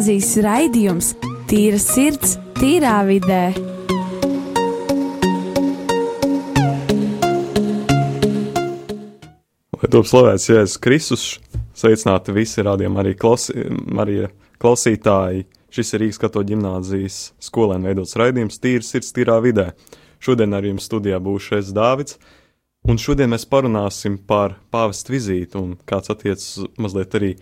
[0.00, 1.08] gimnāzijas raidījums
[1.50, 3.52] Tīra sirds, tīrā vidē.
[9.76, 11.24] Lai top slavēts Jēzus Kristus,
[11.76, 13.52] sveicināti visi rādījumi arī klausi,
[13.92, 14.30] Marija
[14.62, 15.44] klausītāji.
[15.68, 19.74] Šis ir Rīgas katoļu ģimnāzijas skolēnu veidots raidījums Tīra sirds, tīrā vidē.
[20.16, 22.16] Šodien ar jums studijā būšu es Dāvids,
[22.88, 27.34] un šodien mēs parunāsim par pāvestu vizīti un kāds attiecas mazliet arī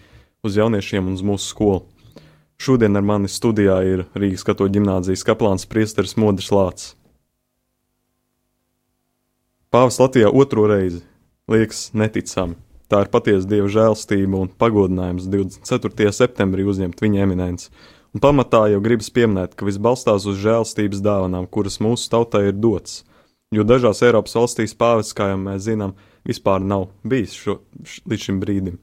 [0.42, 1.84] uz jauniešiem un uz mūsu skolu.
[2.58, 6.94] Šodien ar mani studijā ir Rīgas katoļu ģimnāzijas kaplāns priesteris Modris Lācis.
[9.70, 11.02] Pāvis Latvijā otro reizi
[11.48, 12.56] liekas neticami.
[12.88, 16.12] Tā ir patiesa dieva žēlstība un pagodinājums 24.
[16.16, 17.68] septembrī uzņemt viņa eminenci
[18.14, 22.56] un pamatā jau gribas pieminēt, ka viss balstās uz žēlstības dāvanām, kuras mūsu tautai ir
[22.56, 23.02] dotas.
[23.54, 25.94] Jo dažās Eiropas valstīs pāvis, kā jau mēs zinām,
[26.28, 28.80] vispār nav bijis šo, š, līdz šim brīdim.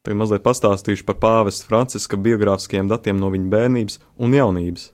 [0.00, 4.86] Tagad mazliet pastāstīšu par pāvesta Franciska biogrāfiskajiem datiem no viņa bērnības un jaunības.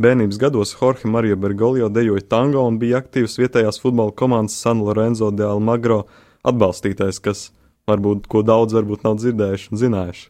[0.00, 5.30] Bērnības gados Jorge Mario Bergoglio dejoja tango un bija aktīvs vietējās futbola komandas San Lorenzo
[5.30, 6.02] de Almagro
[6.44, 7.44] atbalstītājs, kas
[7.88, 10.26] varbūt ko daudz varbūt nav dzirdējuši un zinājuši.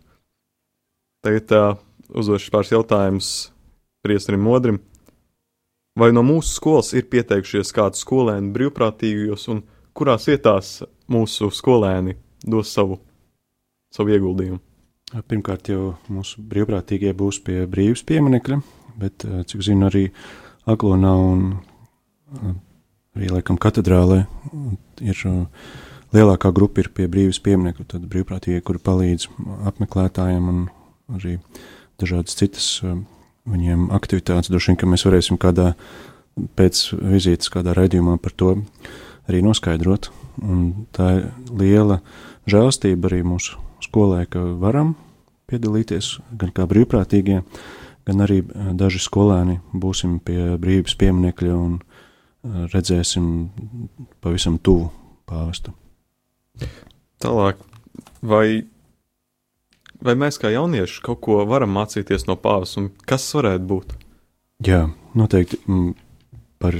[1.24, 1.78] Tagad uh,
[2.14, 3.30] uzdošu pāris jautājumus
[4.04, 4.82] priesterim Modrim.
[5.98, 9.64] Vai no mūsu skolas ir pieteikušies kādi skolēni brīvprātīgajos, un
[9.96, 10.76] kurās vietās
[11.10, 12.98] mūsu skolēni dos savu,
[13.94, 14.60] savu ieguldījumu?
[15.30, 18.56] Pirmkārt, jau mūsu brīvprātīgie būs pie brīvības pieminiekļa,
[18.98, 20.08] bet, cik zinu, arī
[20.70, 21.42] Aglonā un
[23.14, 24.24] arī, laikam, katedrālē
[25.04, 25.20] ir
[26.14, 29.28] lielākā grupa ir pie brīvības pieminiekļa, tad brīvprātīgie, kuri palīdz
[29.70, 30.64] apmeklētājiem un
[31.14, 31.36] arī
[32.00, 32.68] dažādas citas
[33.44, 34.50] viņiem aktivitātes.
[34.50, 35.74] Droši vien, ka mēs varēsim kādā
[36.58, 38.54] pēc vizītes, kādā raidījumā par to
[39.28, 40.10] arī noskaidrot.
[40.42, 42.00] Un tā ir liela
[42.50, 44.94] žēlstība arī mūsu skolē, ka varam
[45.50, 47.42] piedalīties gan kā brīvprātīgie,
[48.08, 53.30] gan arī uh, daži skolēni būsim pie brīvības pieminekļa un uh, redzēsim
[54.24, 54.90] pavisam tuvu
[55.28, 55.74] pāvestu.
[57.22, 57.60] Tālāk,
[58.22, 58.64] vai
[60.04, 63.94] vai mēs kā jaunieši kaut ko varam mācīties no pāvis, un kas varētu būt?
[64.64, 64.86] Jā,
[65.16, 65.94] noteikti mm,
[66.62, 66.76] par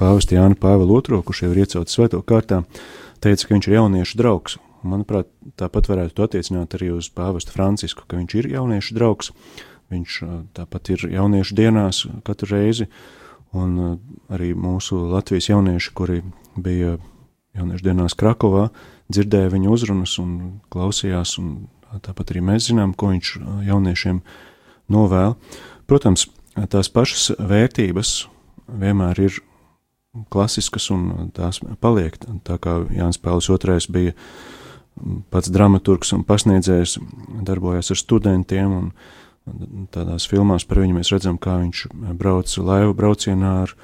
[0.00, 2.62] pāvestu Jānu Pāvilu II, kurš jau ir iecelts svēto kārtā,
[3.24, 4.58] teica, ka viņš ir jauniešu draugs.
[4.86, 5.28] Manuprāt,
[5.60, 9.32] tāpat varētu to attiecināt arī uz pāvestu Francisku, ka viņš ir jauniešu draugs.
[9.90, 10.20] Viņš
[10.56, 12.86] tāpat ir jauniešu dienās katru reizi,
[13.52, 13.98] un
[14.30, 16.20] arī mūsu Latvijas jaunieši, kuri
[16.56, 16.96] bija
[17.58, 18.68] jauniešu dienās Krakovā,
[19.10, 21.68] dzirdēja viņa uzrunas un klausījās un
[22.06, 23.34] tāpat arī mēs zinām, ko viņš
[23.66, 24.22] jauniešiem
[24.94, 25.34] novēl.
[25.90, 26.28] Protams,
[26.70, 28.14] tās pašas vērtības
[28.70, 29.40] vienmēr ir
[30.30, 32.16] klasiskas un tās paliek.
[32.46, 34.14] Tā kā Jānis Pāvils II bija
[35.32, 36.98] pats dramaturgs un pasniedzējs,
[37.46, 38.92] darbojās ar studentiem un
[39.94, 41.86] tādās filmās par viņu mēs redzam, kā viņš
[42.18, 43.74] brauc laivu braucienā ar,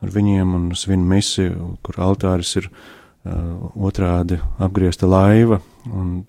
[0.00, 2.80] ar viņiem un svin misiju, kur altāris ir uh,
[3.20, 5.58] Uh, otrādi apgriezta laiva,
[5.92, 6.22] un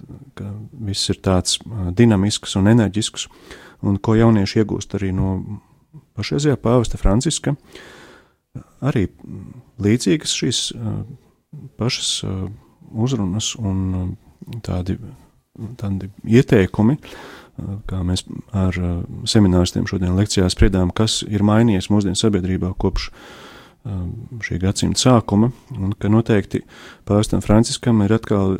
[0.76, 3.30] viss ir tāds uh, dinamisks un enerģisks,
[3.88, 5.30] un ko jaunieši iegūst arī no
[6.20, 7.54] pašreizējā pāvesta Franciska.
[8.84, 9.06] Arī
[9.80, 11.00] līdzīgas šīs uh,
[11.80, 12.12] pašas
[12.92, 14.12] uzrunas un
[14.66, 14.98] tādi,
[15.82, 16.98] tādi ieteikumi,
[17.90, 18.26] kā mēs
[18.56, 18.78] ar
[19.30, 23.26] semināristiem šodien lekcijā spriedām, kas ir mainījies mūsdienu sabiedrībā kopš uh,
[23.82, 26.60] Um, šī gadsimta sākuma, un ka noteikti
[27.10, 28.60] Pāvestam Franciskam ir atkal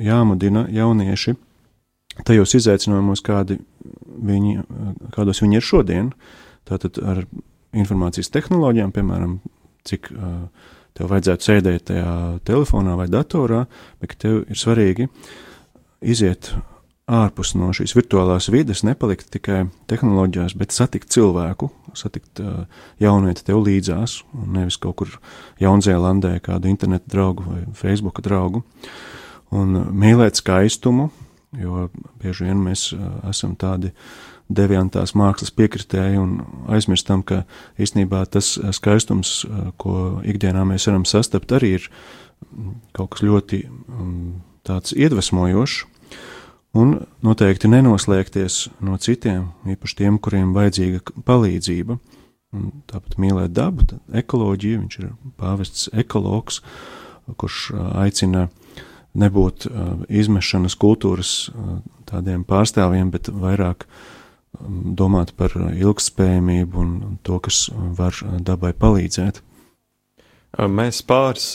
[0.00, 1.34] jāmudina jaunieši
[2.24, 3.58] tajos izaicinājumos, kādi
[4.24, 4.62] viņi,
[5.12, 6.08] kādos viņi ir šodien,
[6.64, 7.20] tātad ar
[7.76, 9.34] informācijas tehnoloģijām, piemēram,
[9.84, 10.48] cik uh,
[10.94, 12.12] tev vajadzētu sēdēt tajā
[12.46, 13.64] telefonā vai datorā,
[14.02, 15.08] bet tev ir svarīgi
[16.04, 16.52] iziet
[17.10, 22.64] ārpus no šīs virtuālās vides, nepalikt tikai tehnoloģijās, bet satikt cilvēku, satikt uh,
[23.02, 25.12] jaunieti tev līdzās, un nevis kaut kur
[25.60, 28.64] Jaunzēlandē kādu internetu draugu vai Facebook draugu,
[29.52, 31.10] un uh, mīlēt skaistumu,
[31.60, 31.88] jo
[32.22, 33.92] bieži vien mēs uh, esam tādi
[34.52, 36.34] deviantās mākslas piekritēji un
[36.72, 37.44] aizmirstam, ka
[37.80, 41.88] īstenībā tas skaistums, uh, ko ikdienā mēs varam sastapt, arī ir
[42.94, 45.84] kaut kas ļoti um, tāds iedvesmojošs,
[46.74, 51.98] un noteikti nenoslēgties no citiem, īpaši tiem, kuriem vajadzīga palīdzība.
[52.54, 53.82] Un tāpat mīlēt dabu,
[54.14, 55.08] ekoloģiju, viņš ir
[55.40, 56.60] pāvests ekologs,
[57.40, 58.46] kurš aicina
[59.18, 59.66] nebūt
[60.06, 61.32] izmešanas kultūras
[62.06, 63.88] tādiem pārstāvjiem, bet vairāk
[64.98, 69.40] domāt par ilgspējamību un to, kas var dabai palīdzēt.
[70.70, 71.48] Mēs pāris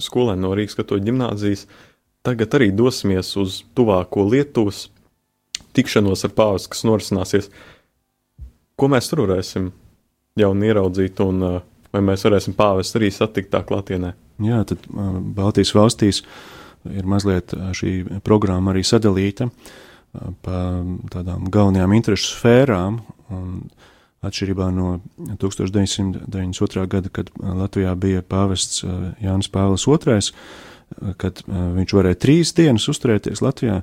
[0.00, 1.80] skolēni no Rīgas katoļu ģimnāzijas uh,
[2.22, 4.86] Tagad arī dosimies uz tuvāko Lietuvas
[5.74, 7.48] tikšanos ar pāvestu, kas norisināsies.
[8.78, 9.72] Ko mēs tur varēsim
[10.38, 11.56] jau ieraudzīt, un uh,
[11.90, 14.12] vai mēs varēsim pāvestu arī satikt tā klātienē?
[14.46, 16.22] Jā, tad uh, Baltijas valstīs
[16.86, 19.50] ir mazliet šī programma arī sadalīta
[20.12, 20.58] pa
[21.12, 23.00] tādām galvenajām interesu sfērām.
[24.22, 25.00] Atšķirībā no
[25.40, 26.84] 1992.
[26.86, 28.84] gada, kad Latvijā bija pāvests
[29.22, 30.20] Jānis Pāvils II,
[31.18, 33.80] kad viņš varēja trīs dienas uzturēties Latvijā,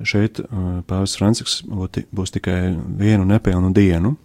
[0.00, 0.40] šeit
[0.88, 4.16] Pāvests Francisks būs tikai vienu nepilnu dienu.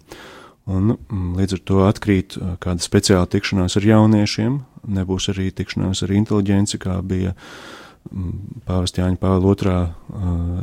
[0.68, 0.96] Un,
[1.36, 4.58] līdz ar to atkrīt kāda speciāla tikšanās ar jauniešiem,
[4.98, 7.32] nebūs arī tikšanās ar inteliģenci, kā bija
[8.68, 9.76] Pāvesta Jāņa Pāvila otrā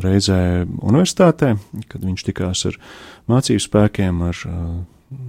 [0.03, 1.55] reizē universitātē,
[1.91, 2.77] kad viņš tikās ar
[3.31, 4.43] mācību spēkiem, ar,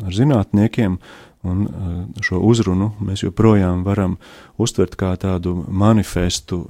[0.06, 0.98] ar zinātniekiem,
[1.46, 4.16] Un eh, šo uzrunu mēs joprojām varam
[4.62, 6.62] uztvert kā tādu manifestu,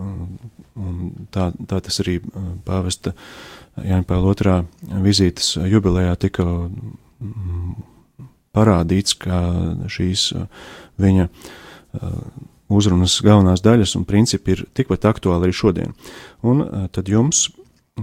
[0.77, 0.97] un
[1.33, 2.19] tā, tā tas arī
[2.67, 3.15] pāvesta
[3.77, 4.57] Jāņa Pāvila otrā
[5.05, 7.73] vizītes jubilejā tika mm,
[8.57, 9.41] parādīts, kā
[9.93, 10.31] šīs
[11.01, 11.29] viņa
[12.69, 15.95] uzrunas galvenās daļas un principi ir tikpat aktuāli arī šodien.
[16.47, 17.47] Un tad jums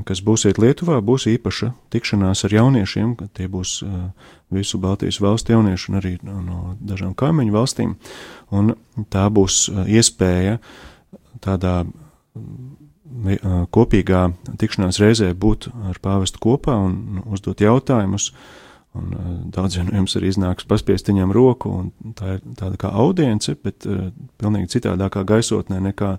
[0.02, 4.08] kas būsiet Lietuvā, būs īpaša tikšanās ar jauniešiem, kad tie būs uh,
[4.54, 7.94] visu Baltijas valstu jaunieši un arī no, no dažām kaimiņu valstīm.
[8.50, 8.74] Un
[9.14, 10.58] tā būs uh, iespēja
[11.44, 11.84] tādā
[13.74, 14.24] kopīgā
[14.58, 18.32] tikšanās reizē būt ar pāvestu kopā un uzdot jautājumus.
[18.94, 22.92] Un, uh, daudziem no jums arī iznāks paspiest viņam roku, un tā ir tāda kā
[22.94, 24.12] audience, bet uh,
[24.42, 26.12] pilnīgi citādākā gaisotnē nekā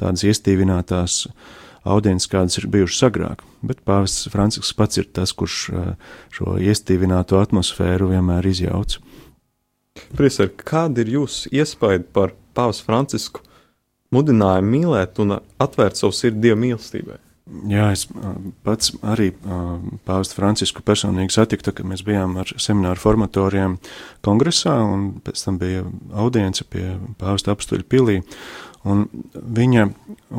[0.00, 1.56] tādas iestīvinātās uh,
[1.88, 3.44] audiences, kādas ir bijušas agrāk.
[3.64, 5.70] Bet Pāvests Francisks pats ir tas, kurš
[6.34, 8.98] šo iestīvināto atmosfēru vienmēr izjauc.
[10.14, 13.42] Priesar, kāda ir jūsu iespēja par Pāvestu Francisku
[14.14, 17.18] mudinājumu mīlēt un atvērt savu sirdi Dieva mīlestībai?
[17.48, 18.04] Jā, es
[18.66, 19.30] pats arī
[20.04, 23.78] Pāvestu Francisku personīgi satiku, kad mēs bijām ar semināru formatoriem
[24.24, 28.18] kongresā, un pēc tam bija audience pie Pāvesta apstuļa pilī.
[28.88, 29.88] Un viņa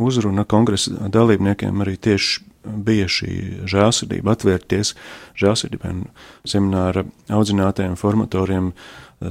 [0.05, 2.45] uzruna kongresa dalībniekiem arī tieši
[2.85, 3.33] bija šī
[3.69, 4.93] žēlsirdība, atvērties
[5.39, 6.05] žēlsirdībai un
[6.47, 8.71] semināra audzinātajiem formatoriem.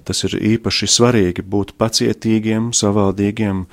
[0.05, 3.65] Tas ir īpaši svarīgi būt pacietīgiem, savaldīgiem,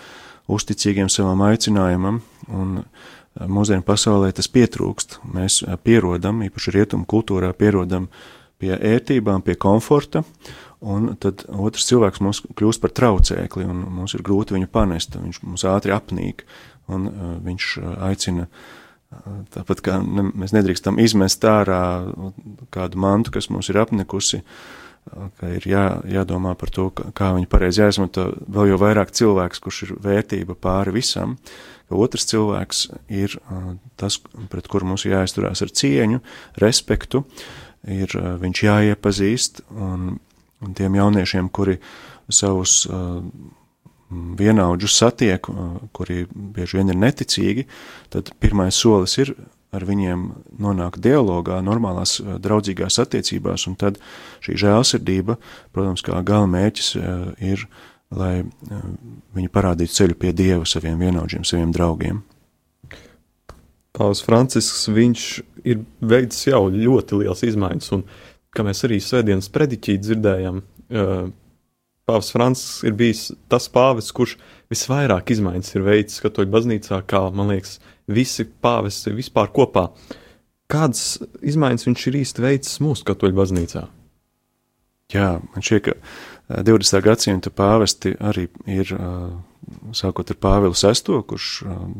[0.52, 2.22] uzticīgiem savam aicinājumam,
[2.54, 2.78] un
[3.40, 5.20] mūsdienu pasaulē tas pietrūkst.
[5.36, 8.08] Mēs pierodam, īpaši rietumu kultūrā pierodam
[8.62, 10.24] pie ērtībām, pie komforta,
[10.86, 15.42] un tad otrs cilvēks mums kļūst par traucēkli, un mums ir grūti viņu panest, viņš
[15.44, 16.46] mums ātri apnīk,
[16.92, 21.84] un uh, viņš uh, aicina, uh, tāpat kā ne, mēs nedrīkstam izmest ārā
[22.76, 27.50] kādu mantu, kas mums ir apnikusi, uh, ka ir jā, jādomā par to, kā viņu
[27.52, 31.36] pareizi jāizmanto, vēl jau vairāk cilvēks, kurš ir vērtība pāri visam,
[31.90, 33.38] ka otrs cilvēks ir
[34.00, 34.20] tas,
[34.52, 36.22] pret kuru mums jāizturās ar cieņu,
[36.62, 37.26] respektu,
[37.86, 40.16] ir viņš jāiepazīst, un
[40.66, 41.78] Un tiem jauniešiem, kuri
[42.32, 42.86] savus
[44.10, 45.48] vienaudžus satiek,
[45.94, 47.66] kuri bieži vien ir neticīgi,
[48.14, 49.34] tad pirmais solis ir
[49.76, 50.28] ar viņiem
[50.62, 53.98] nonākt dialogā, normālās draudzīgās attiecībās, un tad
[54.46, 55.36] šī žēlsirdība,
[55.76, 56.94] protams, kā gala mērķis
[57.44, 57.66] ir,
[58.18, 58.86] lai uh,
[59.38, 62.22] viņi parādītu ceļu pie Dieva saviem vienaudžiem, saviem draugiem.
[63.96, 65.26] Pāvils Francisks, viņš
[65.68, 68.04] ir veicis jau ļoti liels izmaiņas, un
[68.56, 70.62] kā mēs arī svētdienas prediķī dzirdējām,
[72.06, 74.36] Pāvils Francisks ir bijis tas pāvis, kurš
[74.70, 79.88] visvairāk izmaiņas ir veicis katoļu baznīcā, kā, man liekas, visi pāvesti vispār kopā.
[80.70, 83.88] Kādas izmaiņas viņš ir īsti veicis mūsu katoļu baznīcā?
[85.14, 85.98] Jā, man šķiet, ka
[86.50, 87.02] 20.
[87.02, 88.92] gadsimta pāvesti arī ir,
[89.98, 91.52] sākot ar Pāvilu VI, kurš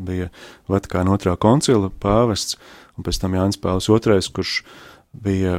[0.06, 0.28] bija
[0.70, 2.58] Vatikāna otrā koncila pāvests,
[2.96, 4.60] un pēc tam Jānis Pāvils II, kurš
[5.16, 5.58] bija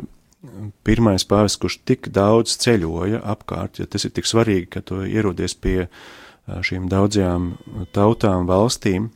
[0.87, 5.57] pirmais pāvis, kurš tik daudz ceļoja apkārt, ja tas ir tik svarīgi, ka tu ierodies
[5.57, 5.89] pie
[6.47, 7.49] šīm daudzajām
[7.95, 9.09] tautām, valstīm,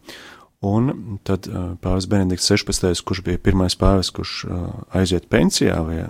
[0.62, 1.48] un tad
[1.82, 4.46] pāvis Benedikts 16., kurš bija pirmais pāvis, kurš
[4.94, 6.04] aiziet pensijā vai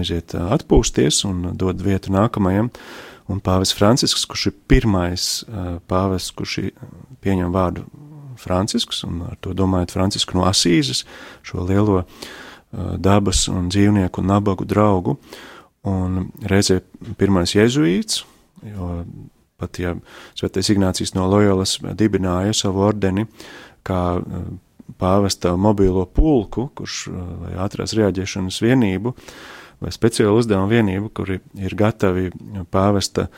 [0.00, 2.72] aiziet atpūsties un dod vietu nākamajam,
[3.28, 5.28] un pāvis Francisks, kurš ir pirmais
[5.90, 6.58] pāvis, kurš
[7.24, 7.84] pieņem vārdu
[8.38, 11.02] Francisks, un ar to domājot Francisku no Asīzes,
[11.42, 12.28] šo lielo uh,
[12.98, 15.16] dabas un dzīvnieku un nabagu draugu,
[15.88, 16.80] un reizē
[17.18, 18.24] pirmais jezuīts,
[18.66, 18.92] jo
[19.58, 19.94] pat ja
[20.38, 23.26] Svētais Ignācijas no Loyolas dibināja savu ordeni
[23.88, 24.02] kā
[24.98, 29.14] pāvesta mobīlo pulku, kurš vai ātrās reaģēšanas vienību
[29.78, 32.32] vai speciālu uzdevumu vienību, kuri ir gatavi
[32.72, 33.28] pāvesta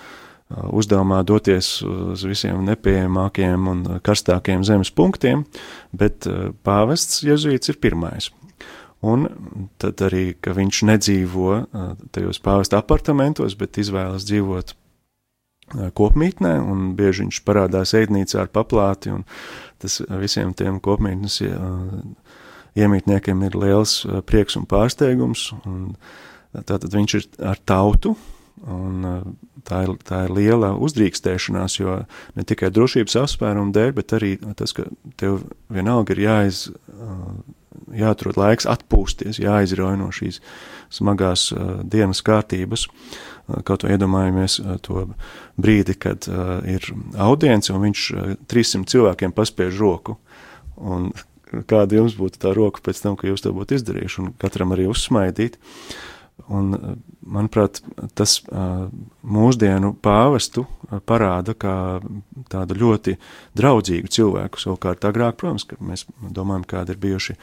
[0.51, 5.45] uzdevumā doties uz visiem nepieejamākiem un karstākiem zemes punktiem,
[5.93, 6.27] bet
[6.67, 8.31] pāvests jezuīts ir pirmais.
[9.01, 9.29] Un
[9.81, 11.55] tad arī, ka viņš nedzīvo
[12.13, 14.75] tajos pāvesta apartamentos, bet izvēlas dzīvot
[15.97, 19.25] kopmītnē, un bieži viņš parādās ēdnīcā ar paplāti, un
[19.83, 21.41] tas visiem tiem kopmītnes
[22.79, 25.95] iemītniekiem ir liels prieks un pārsteigums, un
[26.53, 28.15] tātad viņš ir ar tautu,
[28.61, 29.07] un
[29.67, 31.97] tā ir, tā ir liela uzdrīkstēšanās, jo
[32.37, 34.87] ne tikai drošības apsvērumu dēļ, bet arī tas, ka
[35.21, 36.63] tev vienalga ir jāiz,
[37.97, 40.41] jāatrod laiks atpūsties, jāizrauj no šīs
[40.93, 41.51] smagās
[41.91, 42.89] dienas kārtības,
[43.67, 45.07] Kaut vai iedomājamies uh, to
[45.61, 46.85] brīdi, kad uh, ir
[47.21, 48.05] audience un viņš
[48.51, 50.19] 300 uh, cilvēkiem paspiež roku.
[50.81, 51.11] Un
[51.71, 54.87] kāda jums būtu tā roka pēc tam, ka jūs to būtu izdarījuši, un katram arī
[54.91, 55.59] uzsmaidīt.
[56.51, 56.73] Un,
[57.21, 57.83] manuprāt,
[58.17, 58.39] tas
[59.21, 60.65] mūsdienu pāvestu
[61.07, 61.75] parāda kā
[62.51, 63.15] tādu ļoti
[63.61, 64.63] draudzīgu cilvēku.
[64.63, 67.37] Savukārt agrāk, protams, mēs domājam, kādi ir bijuši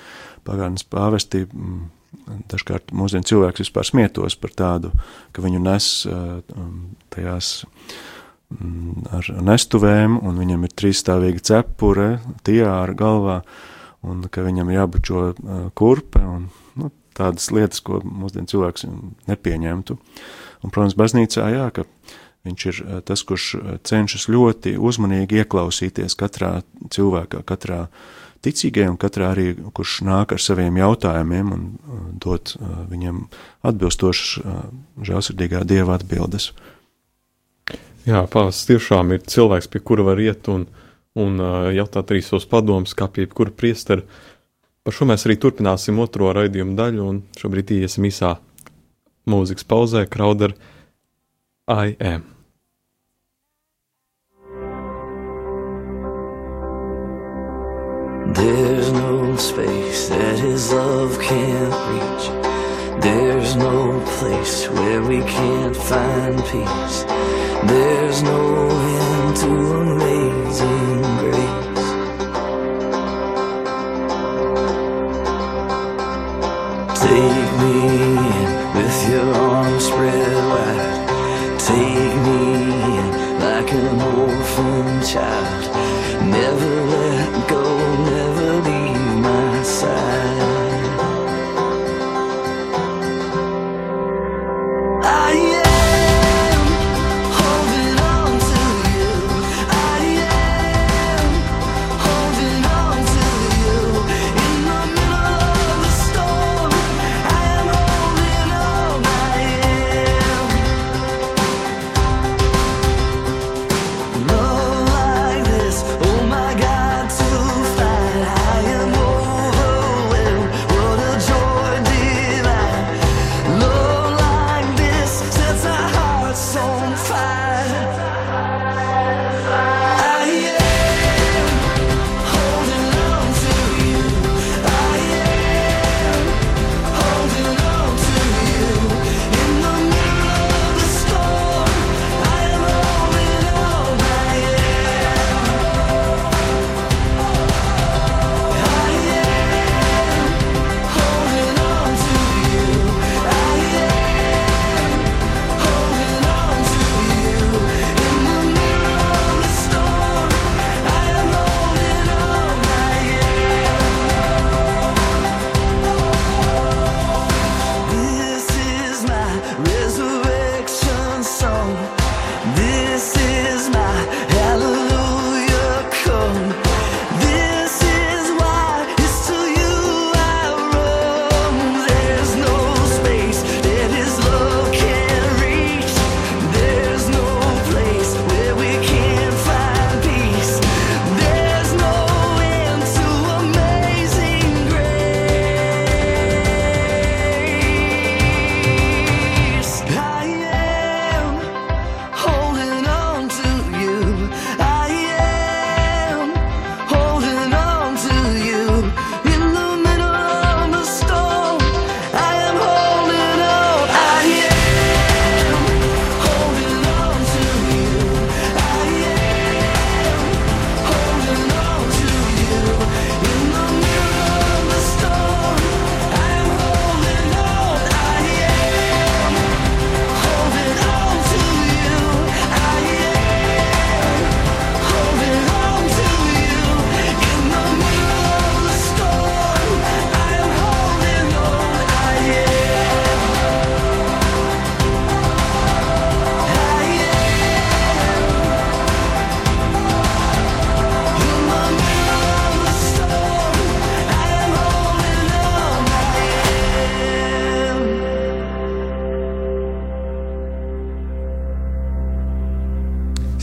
[0.47, 1.85] pagātnes pāvesti mm,
[2.51, 4.91] dažkārt mūsdienu cilvēks vispār smietos par tādu,
[5.35, 6.75] ka viņu nes um,
[7.13, 7.51] tajās
[8.53, 12.09] mm, ar nestuvēm, un viņam ir trīsstāvīga cepure,
[12.47, 13.41] tiāra galvā,
[14.07, 15.25] un ka viņam jābučo
[15.77, 16.47] kurpe, un
[16.79, 18.87] nu, tādas lietas, ko mūsdienu cilvēks
[19.27, 19.97] nepieņemtu.
[20.63, 21.85] Un, protams, baznīcā, jā, ka
[22.47, 23.49] viņš ir tas, kurš
[23.87, 26.61] cenšas ļoti uzmanīgi ieklausīties katrā
[26.93, 32.83] cilvēkā, katrā uh, ticīgajam, katrā arī, kurš nāk ar saviem jautājumiem un uh, dot uh,
[32.89, 33.25] viņam
[33.67, 34.61] atbilstošas uh,
[35.07, 36.51] žēlsirdīgā dieva atbildes.
[38.07, 40.63] Jā, pāvis tiešām ir cilvēks, pie kura var iet un,
[41.19, 41.41] un
[41.75, 44.05] jautāt arī savus padomus, kā pie kura priestera.
[44.87, 48.37] Par šo mēs arī turpināsim otro raidījumu daļu, un šobrīd iesim īsā
[49.27, 50.55] mūzikas pauzē, Crowder
[51.67, 52.36] I am.
[58.37, 62.25] There's no space that his love can't reach.
[63.01, 66.97] There's no place where we can't find peace.
[67.65, 69.51] There's no end to
[69.81, 71.87] amazing grace.
[77.01, 77.75] Take me
[78.37, 81.59] in with your arms spread wide.
[81.71, 82.41] Take me
[82.97, 85.63] in like an orphan child.
[86.29, 87.06] Never let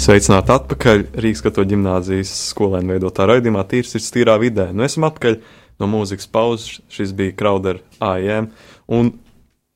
[0.04, 4.66] Sveicināti atpakaļ Rīgas katoļu ģimnāzijas skolēnu veidotā raidījumā Tīrs ir tīrā vidē.
[4.76, 5.38] Nu, esam atpakaļ
[5.80, 8.50] no mūzikas pauzes, šis bija Crowder AIM,
[8.92, 9.14] un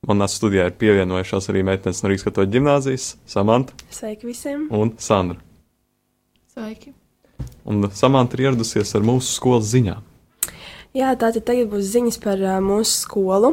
[0.05, 4.69] manā studijā ir pievienojušās arī meitenes no Rīgas katoļu ģimnāzijas- Samanta Sveiki visiem!
[4.69, 5.41] un Sandra.
[6.53, 6.93] Sveiki!
[7.65, 10.08] Un Samanta ir ieradusies ar mūsu skolas ziņām.
[10.99, 13.53] Jā, tātad tagad būs ziņas par uh, mūsu skolu.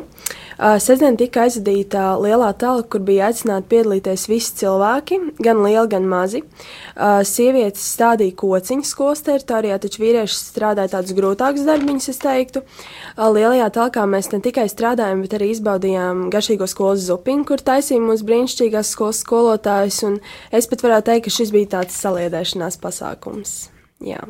[0.55, 6.07] Uh, Sestdien tika aizvadīta lielā talka, kur bija aicināti piedalīties visi cilvēki, gan lieli, gan
[6.09, 6.41] mazi.
[6.41, 12.63] Uh, sievietes stādīja kociņu skolas teritorijā, taču vīrieši strādāja tādus grūtākus darbiņus, es teiktu.
[13.13, 18.01] Uh, lielajā talkā mēs ne tikai strādājām, bet arī izbaudījām garšīgo skolas zupiņu, kur taisīja
[18.01, 20.17] mūsu brīnišķīgās skolas skolotājs, un
[20.49, 23.53] es pat varētu teikt, ka šis bija tāds saliedēšanās pasākums.
[24.01, 24.23] Jā.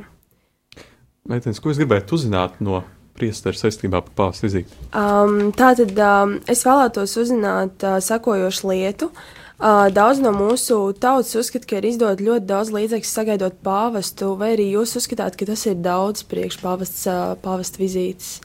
[1.25, 2.84] Meitenes, ko es gribētu uzzināt no
[3.15, 4.77] priesteru saistībā par pāvesta vizīti?
[4.91, 9.12] Um, tātad um, es vēlētos uzzināt uh, sakojošu lietu.
[9.55, 14.51] Uh, daudz no mūsu tautas uzskata, ka ir izdot ļoti daudz līdzekļu sagaidot pāvestu, vai
[14.57, 18.38] arī jūs uzskatāt, ka tas ir daudz priekš pāvests, uh, pāvesta vizītes?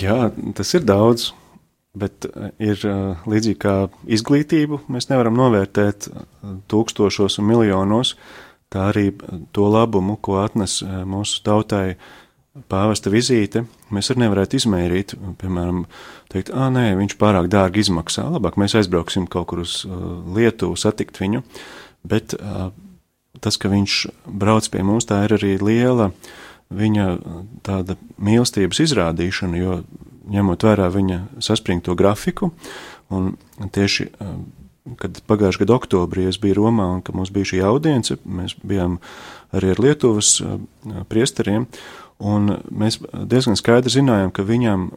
[0.00, 1.30] Jā, tas ir daudz,
[1.96, 3.74] bet uh, ir uh, līdzīgi kā
[4.10, 4.84] izglītību.
[4.92, 6.24] Mēs nevaram novērtēt uh,
[6.70, 8.14] tūkstošos un miljonos.
[8.70, 9.08] Tā arī
[9.56, 11.96] to labumu, ko atnes mūsu tautai
[12.70, 13.64] pāvesta vizīte,
[13.94, 15.84] mēs arī nevarētu izmērīt, piemēram,
[16.32, 19.94] teikt, ah, nē, viņš pārāk dārgi izmaksā, labāk mēs aizbrauksim kaut kur uz uh,
[20.34, 21.44] Lietuvu satikt viņu,
[22.10, 22.70] bet uh,
[23.42, 26.10] tas, ka viņš brauc pie mums, tā ir arī liela
[26.74, 27.06] viņa
[27.66, 29.80] tāda mīlestības izrādīšana, jo
[30.30, 32.50] ņemot vērā viņa saspringto grafiku,
[33.14, 33.32] un
[33.74, 34.34] tieši uh,
[34.98, 38.98] kad pagājušā gada oktobrī es biju Romā un ka mums bija šī audience, mēs bijām
[39.54, 40.38] arī ar Lietuvas
[41.10, 41.66] priesteriem,
[42.20, 44.90] un mēs diezgan skaidri zinājām, ka viņam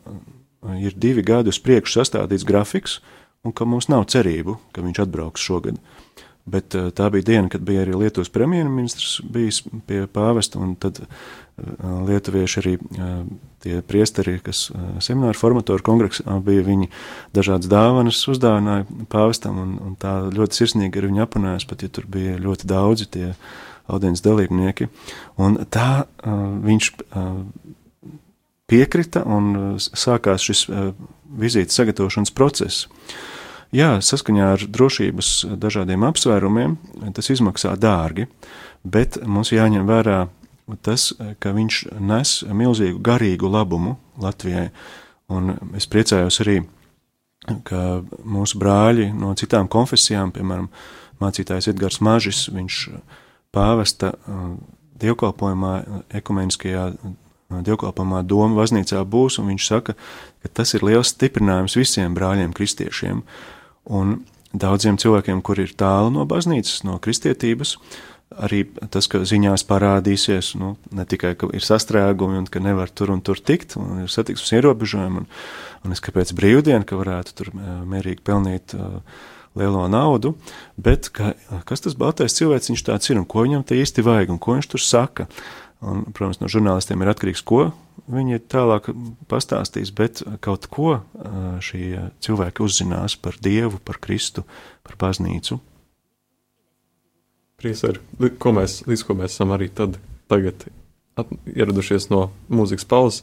[0.80, 3.00] ir divi gadi uz priekšu sastādīts grafiks,
[3.44, 5.80] un ka mums nav cerību, ka viņš atbrauks šogad.
[6.44, 11.00] Bet tā bija diena, kad bija arī Lietuvas premjerministrs bijis pie pāvesta, un tad
[11.80, 12.74] lietuvieši arī
[13.64, 14.66] tie priesteri, kas
[15.06, 16.90] semināru formatoru kongresā bija, viņi
[17.36, 22.10] dažādas dāvanas uzdāvināja pāvestam, un, un tā ļoti sirsnīgi ar viņu apunājās, pat ja tur
[22.12, 23.30] bija ļoti daudzi tie
[23.88, 24.90] audiences dalībnieki.
[25.42, 26.92] Un tā viņš
[28.70, 30.66] piekrita un sākās šis
[31.34, 32.88] vizītes sagatavošanas process.
[33.74, 36.78] Jā, saskaņā ar drošības dažādiem apsvērumiem
[37.18, 38.28] tas izmaksā dārgi,
[38.86, 40.20] bet mums jāņem vērā
[40.86, 41.10] tas,
[41.42, 44.70] ka viņš nes milzīgu garīgu labumu Latvijai.
[45.34, 46.62] Un es priecājos arī,
[47.66, 50.70] ka mūsu brāļi no citām konfesijām, piemēram,
[51.24, 52.80] mācītājs Edgars Mažis, viņš
[53.54, 54.54] pāvesta uh,
[55.04, 55.74] dievkalpojumā,
[56.20, 57.16] ekumeniskajā uh,
[57.54, 59.98] dievkalpojumā Doma baznīcā būs, un viņš saka,
[60.44, 63.22] ka tas ir liels stiprinājums visiem brāļiem kristiešiem.
[63.94, 64.18] Un
[64.54, 68.02] daudziem cilvēkiem, kur ir tālu no baznīcas, no kristietības, uh,
[68.42, 68.64] arī
[68.94, 73.22] tas, ka ziņās parādīsies, nu, ne tikai, ka ir sastrēgumi un ka nevar tur un
[73.26, 75.30] tur tikt, un ir satiksmes ierobežojumi, un,
[75.86, 79.00] un es kāpēc brīvdienu, ka varētu tur mierīgi pelnīt uh,
[79.60, 80.34] lielo naudu,
[80.78, 81.34] bet ka,
[81.70, 84.58] kas tas baltais cilvēks viņš tāds ir un ko viņam te īsti vajag un ko
[84.58, 85.28] viņš tur saka.
[85.84, 87.74] Un, protams, no žurnālistiem ir atkarīgs, ko
[88.08, 88.88] viņi tālāk
[89.28, 91.02] pastāstīs, bet kaut ko
[91.64, 94.46] šie cilvēki uzzinās par Dievu, par Kristu,
[94.88, 95.60] par baznīcu
[97.64, 98.02] priesari,
[98.42, 99.96] ko mēs, līdz ko mēs esam arī tad,
[100.32, 100.66] tagad
[101.20, 103.22] at, ieradušies no mūzikas pauzes,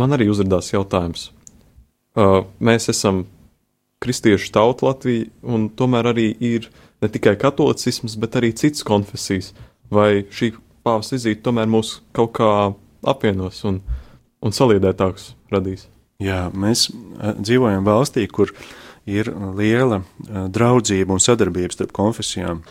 [0.00, 1.28] man arī uzrādījās jautājums.
[2.16, 3.24] Uh, mēs esam
[4.00, 6.70] kristiešu tauta Latvija, un tomēr arī ir
[7.02, 9.52] ne tikai katolicisms, bet arī citas konfesijas.
[9.92, 10.54] Vai šī
[10.86, 12.50] pāvesta vizīte tomēr mūs kaut kā
[13.10, 13.80] apvienos un,
[14.40, 15.88] un saliedētāks radīs?
[16.20, 16.88] Jā, mēs
[17.40, 18.52] dzīvojam valstī, kur
[19.08, 22.62] ir liela draudzība un sadarbība starp konfesijām.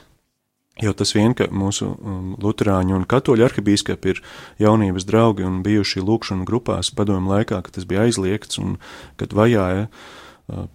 [0.79, 4.21] Jau tas vien, ka mūsu um, luterāņu un katoļu arhibīskapi ir
[4.63, 8.77] jaunības draugi un bijuši lūkšanu grupās padomu laikā, kad tas bija aizliegts un
[9.19, 10.05] kad vajāja uh,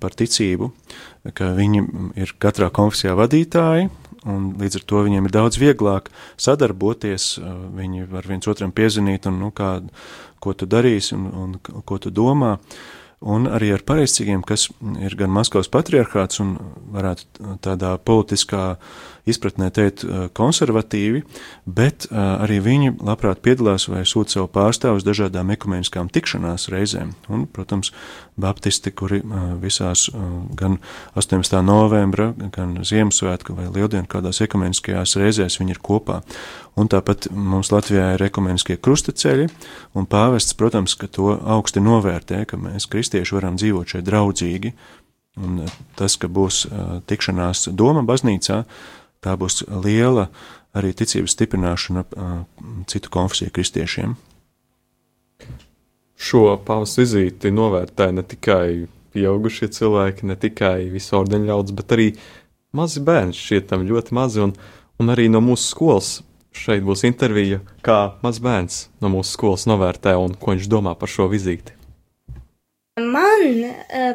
[0.01, 0.71] par ticību,
[1.37, 1.85] ka viņi
[2.21, 3.91] ir katrā konfesijā vadītāji,
[4.31, 6.11] un līdz ar to viņiem ir daudz vieglāk
[6.41, 7.35] sadarboties,
[7.77, 9.79] viņi var viens otram piezinīt, un, nu, kā,
[10.41, 12.59] ko tu darīsi un, un ko tu domā.
[13.25, 14.67] Un arī ar pareizcīgiem, kas
[15.01, 16.59] ir gan Maskavas patriarchāts un
[16.93, 20.05] varētu tādā politiskā uh, izpratnē teikt
[20.37, 21.23] konservatīvi,
[21.65, 27.15] bet arī viņi labprāt piedalās vai sūta savu pārstāvu uz dažādām ekumeniskām tikšanās reizēm.
[27.33, 27.93] Un, protams,
[28.41, 29.23] baptisti, kuri
[29.63, 30.09] visās
[30.59, 30.77] gan
[31.17, 31.61] 18.
[31.65, 36.21] novembra, gan Ziemassvētku vai Lieldienu kādās ekumeniskajās reizēs viņi ir kopā.
[36.75, 39.47] Un tāpat mums Latvijā ir ekumeniskie krustaceļi,
[39.95, 44.75] un pāvests, protams, ka to augsti novērtē, ka mēs kristieši varam dzīvot šeit draudzīgi,
[45.39, 45.63] un
[45.99, 46.65] tas, ka būs
[47.11, 48.65] tikšanās Doma baznīcā,
[49.25, 50.29] tā būs liela
[50.77, 52.05] arī ticības stiprināšana
[52.91, 54.17] citu konfesiju kristiešiem.
[56.15, 62.09] Šo pavas vizīti novērtē ne tikai pieaugušie cilvēki, ne tikai visu ordeņu ļaudis, bet arī
[62.75, 64.55] mazi bērni šķietam ļoti mazi, un,
[64.99, 66.11] un arī no mūsu skolas
[66.55, 71.11] šeit būs intervija, kā mazs bērns no mūsu skolas novērtē un ko viņš domā par
[71.11, 71.75] šo vizīti.
[73.03, 73.65] Man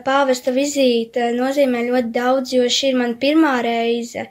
[0.05, 4.29] pāvesta vizīte nozīmē ļoti daudz, jo šī ir man pirmā reize,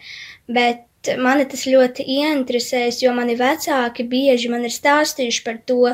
[0.49, 5.93] bet mani tas ļoti ieinteresēs, jo mani vecāki bieži man ir stāstījuši par to,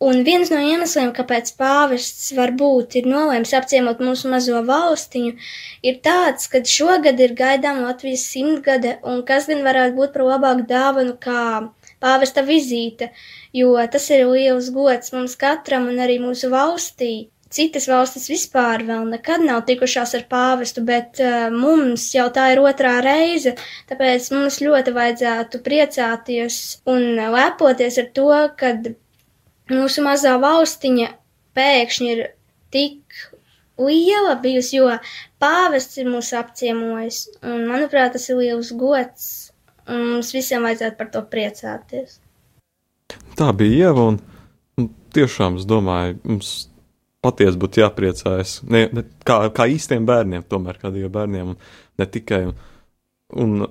[0.00, 5.32] Un viens no iemesliem, kāpēc pāvests varbūt ir nolēms apciemot mūsu mazo valstiņu,
[5.84, 10.64] ir tāds, ka šogad ir gaidām Latvijas simtgade, un kas gan varētu būt par labāku
[10.70, 11.42] dāvanu kā
[12.00, 13.10] pāvesta vizīte,
[13.60, 17.12] jo tas ir liels gods mums katram un arī mūsu valstī.
[17.50, 22.60] Citas valstis vispār vēl nekad nav tikušās ar pāvestu, bet uh, mums jau tā ir
[22.62, 23.56] otrā reize,
[23.90, 26.60] tāpēc mums ļoti vajadzētu priecāties
[26.90, 28.28] un lepoties ar to,
[28.60, 28.92] kad
[29.70, 31.10] mūsu mazā valstiņa
[31.58, 32.24] pēkšņi ir
[32.70, 33.18] tik
[33.80, 34.94] liela bijusi, jo
[35.42, 39.28] pāvests ir mūs apciemojis, un manuprāt, tas ir liels gods,
[39.90, 42.20] un mums visiem vajadzētu par to priecāties.
[43.34, 46.52] Tā bija Ieva, un tiešām es domāju, mums
[47.24, 48.60] patiesi būtu jāpriecājas.
[48.70, 52.42] Ne, ne, kā, kā īstiem bērniem, tomēr kā diviem bērniem, un ne tikai.
[53.40, 53.66] Un,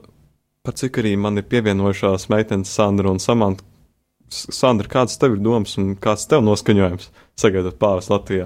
[0.64, 3.66] par cik arī man ir pievienojušās meitenes Sandra un Samanta.
[4.30, 7.10] Sandra, kādas tev ir domas un kāds tev noskaņojums
[7.40, 8.46] sagaidot pāvis Latvijā?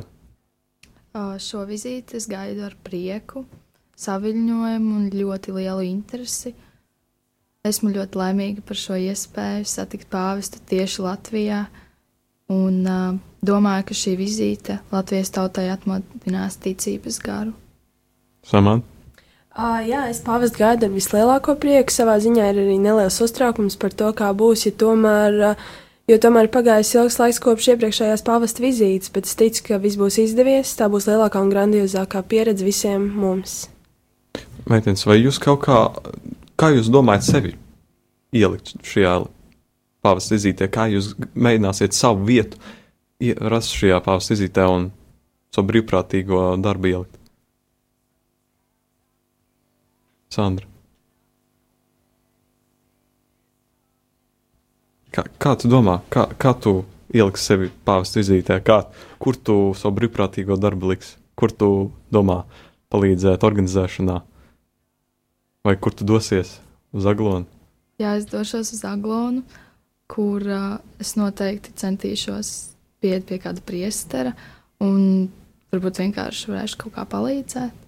[1.13, 3.44] Šo vizīti es gaidu ar prieku,
[4.00, 6.54] saviņojumu un ļoti lielu interesi.
[7.68, 11.60] Esmu ļoti laimīga par šo iespēju satikt pāvestu tieši Latvijā
[12.51, 17.53] un uh, domāju, ka šī vizīte Latvijas tautai atmodinās ticības garu.
[18.47, 18.84] Samant?
[19.53, 21.93] Uh, jā, es pāvestu gaidu ar vislielāko prieku.
[21.93, 25.67] Savā ziņā ir arī neliels uztraukums par to, kā būs, ja tomēr, uh,
[26.10, 30.17] jo tomēr pagājis ilgs laiks kopš iepriekšējās pāvesta vizītes, bet es ticu, ka viss būs
[30.25, 30.73] izdevies.
[30.79, 33.67] Tā būs lielākā un grandiozākā pieredze visiem mums.
[34.65, 35.79] Meitenes, vai jūs kaut kā,
[36.58, 37.53] kā jūs domājat sevi
[38.34, 39.19] ielikt šajā
[40.04, 42.60] pāvesta vizītē, kā jūs mēģināsiet savu vietu
[43.54, 44.89] rast šajā pāvesta vizītē un
[45.54, 47.20] savu brīvprātīgo darbu ielikt?
[50.34, 50.68] Sandra.
[55.13, 56.80] Kā, kā tu domā, kā, kā tu
[57.13, 58.80] ieliksi sevi pāvesta vizītē, kā,
[59.22, 61.70] kur tu savu brīvprātīgo darbu liksi, kur tu
[62.13, 62.42] domā
[62.94, 64.16] palīdzēt organizēšanā,
[65.70, 66.58] vai kur tu dosies
[66.98, 67.46] uz Aglonu?
[68.02, 69.46] Jā, es došos uz Aglonu.
[69.46, 69.62] Uh,
[70.12, 72.52] kur uh, es noteikti centīšos
[73.04, 74.34] pieiet pie kāda priestera
[74.84, 75.30] un
[75.74, 77.80] varbūt vienkārši varēšu kaut kā palīdzēt.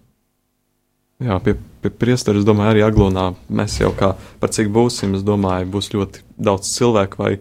[1.23, 5.23] Jā, pie, pie priestera, es domāju, arī Aglonā mēs jau kā par cik būsim, es
[5.23, 7.38] domāju, būs ļoti daudz cilvēku, vai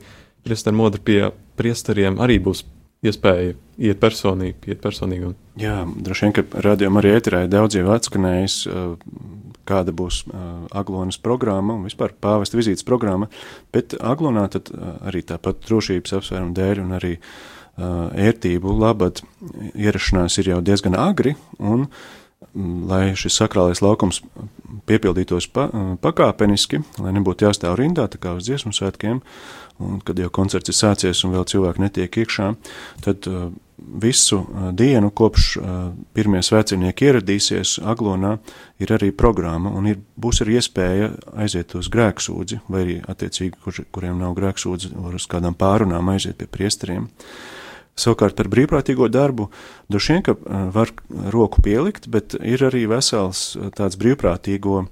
[0.47, 1.19] priesteri modri pie
[1.59, 2.63] priesteriem arī būs
[3.05, 5.33] iespēja iet personīgi, iet personīgi.
[5.33, 5.35] Un...
[5.61, 8.59] Jā, droši vien, ka radījumā arī ēterā ir daudz jau atskanējis
[9.69, 13.31] kāda būs uh, Aglonas programma un vispār pāvesta vizītes programma,
[13.75, 19.25] bet Aglonā tad uh, arī tāpat drošības apsvērumu dēļ un arī uh, ērtību labad
[19.75, 21.89] ierašanās ir jau diezgan agri, un
[22.89, 24.21] lai šis sakrālais laukums
[24.87, 25.67] piepildītos pa,
[26.05, 29.23] pakāpeniski, lai nebūtu jāstāv rindā, tā kā uz dziesmu svētkiem,
[29.83, 32.53] un kad jau koncerts ir sācies un vēl cilvēki netiek iekšā,
[33.07, 33.49] tad uh,
[33.79, 35.73] visu uh, dienu, kopš uh,
[36.15, 38.37] pirmie svētceļnieki ieradīsies Aglonā,
[38.83, 41.11] ir arī programma, un ir, būs arī iespēja
[41.45, 46.39] aiziet uz grēksūdzi, vai arī attiecīgi, kur, kuriem nav grēksūdzi, var uz kādām pārunām aiziet
[46.41, 47.11] pie priesteriem.
[47.95, 49.49] Savukārt par brīvprātīgo darbu
[49.93, 50.95] droši vien, ka uh, var
[51.35, 54.83] roku pielikt, bet ir arī vesels tāds brīvprātīgo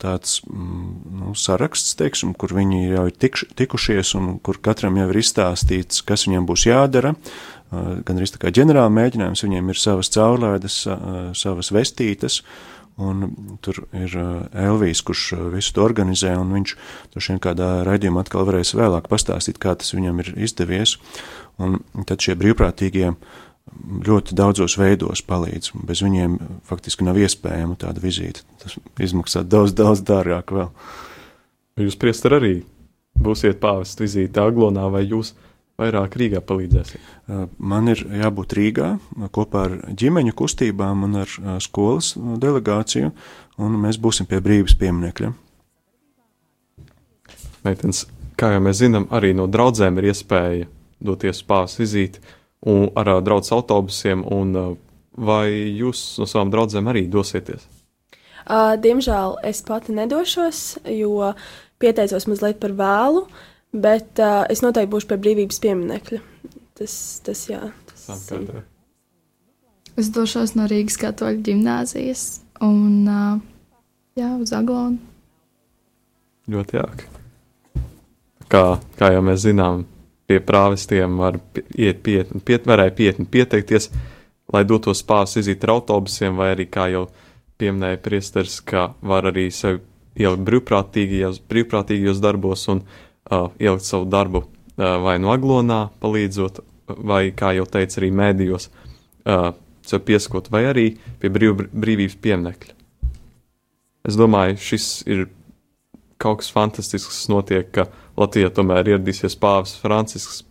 [0.00, 0.84] tāds mm,
[1.20, 6.00] nu, saraksts, teiksim, kur viņi jau ir tikš, tikušies un kur katram jau ir izstāstīts,
[6.06, 7.12] kas viņam būs jādara.
[7.70, 10.82] Gan arī tā kā ģenerāla mēģinājums, viņiem ir savas caurlaidas,
[11.34, 12.40] savas vestītes,
[12.96, 13.26] un
[13.64, 14.14] tur ir
[14.56, 16.76] Elvijas, kurš visu to organizē, un viņš
[17.12, 20.96] tur šiem kādā raidījumā atkal varēs vēlāk pastāstīt, kā tas viņam ir izdevies.
[21.58, 23.10] Un tad šie brīvprātīgie
[24.06, 25.72] ļoti daudzos veidos palīdz.
[25.88, 28.44] Bez viņiem faktiski nav iespējama tāda vizīte.
[28.62, 30.70] Tas izmaksā daudz, daudz dārgāk vēl.
[31.82, 32.54] Jūs, priester, arī
[33.20, 35.34] būsiet pāvesta vizīte Aglonā, vai jūs
[35.80, 37.08] vairāk Rīgā palīdzēsiet?
[37.58, 38.90] Man ir jābūt Rīgā
[39.34, 41.34] kopā ar ģimeņu kustībām un ar
[41.64, 43.12] skolas delegāciju,
[43.62, 45.32] un mēs būsim pie brīvības pieminekļa.
[47.66, 48.04] Meitens,
[48.38, 50.68] kā jau mēs zinām, arī no draudzēm ir iespēja
[51.02, 52.22] doties pāvesta vizīti
[52.66, 54.76] un ar draugu autobusiem, un
[55.16, 57.66] vai jūs no savām draudzēm arī dosieties?
[58.46, 61.32] Uh, diemžēl es pati nedošos, jo
[61.82, 63.24] pieteicos mazliet par vēlu,
[63.76, 66.22] bet uh, es noteikti būšu pie brīvības pieminekļa.
[66.76, 67.60] Tas, tas jā.
[67.88, 68.24] Tas.
[69.96, 72.24] Es došos no Rīgas katoļu ģimnāzijas
[72.64, 73.38] un uh,
[74.18, 75.00] jā, uz Aglonu.
[76.52, 77.08] Ļoti jauki.
[78.52, 78.62] Kā,
[78.98, 79.86] kā jau mēs zinām,
[80.28, 81.40] pie prāvestiem var
[81.74, 83.88] iet pietni, piet, varēja pietni pieteikties,
[84.54, 87.08] lai dotos pāris izīt ar autobusiem, vai arī, kā jau
[87.58, 89.80] pieminēja priesteris, ka var arī sevi
[90.16, 97.30] ielikt brīvprātīgajos, brīvprātīgajos darbos un uh, ielikt savu darbu uh, vai no aglonā palīdzot, vai,
[97.34, 99.52] kā jau teica, arī mēdījos uh,
[100.06, 100.86] pieskot, vai arī
[101.20, 102.74] pie brīv, brīvības pieminekļa.
[104.06, 105.26] Es domāju, šis ir
[106.22, 110.44] kaut kas fantastisks, kas notiek, ka Latvijā tomēr ieradīsies Pāvils Francisks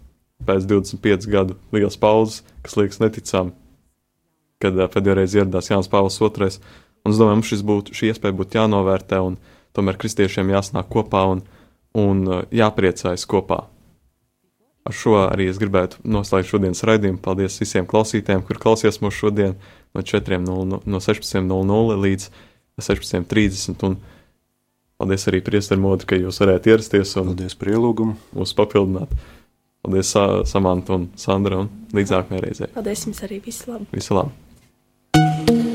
[0.46, 3.56] pēc 25 gadu liels pauzes, kas liekas neticami,
[4.62, 6.52] kad uh, pēdējo reizi ieradās Jānis Pāvils II.
[7.06, 9.38] Un es domāju, mums būtu, šī iespēja būtu jānovērtē, un
[9.78, 11.44] tomēr kristiešiem jāsnāk kopā un,
[11.96, 13.64] un uh, jāpriecājas kopā.
[14.86, 17.18] Ar šo arī es gribētu noslēgt šodienas raidījumu.
[17.26, 19.56] Paldies visiem klausītājiem, kur klausījās mūsu šodien
[19.96, 22.28] no 4.00 no 16.00 līdz
[22.78, 23.82] 16.30.
[23.88, 23.98] Un
[25.02, 28.18] paldies arī priesterim ka jūs varētu ierasties un Paldies par ielūgumu.
[28.38, 29.18] mūs papildināt.
[29.86, 32.74] Paldies Sa Samanta un Sandra un līdz nākamajai reizei.
[32.78, 33.90] Paldies jums arī visu labu!
[33.94, 35.75] Visu labu!